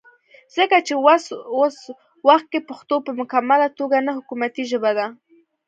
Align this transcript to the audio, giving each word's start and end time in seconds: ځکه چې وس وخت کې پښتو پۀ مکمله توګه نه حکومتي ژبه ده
ځکه 0.55 0.77
چې 0.87 0.93
وس 1.57 1.75
وخت 2.27 2.45
کې 2.51 2.59
پښتو 2.69 2.95
پۀ 3.05 3.11
مکمله 3.21 3.67
توګه 3.79 3.97
نه 4.07 4.11
حکومتي 4.17 4.63
ژبه 4.71 4.91
ده 4.97 5.05